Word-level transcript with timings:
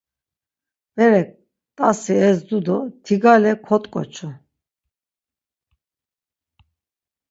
Berek 0.95 1.29
t̆asi 1.75 2.13
ezdu 2.27 2.57
do 2.65 2.77
tigale 3.03 3.53
kot̆ǩoçu. 3.67 4.29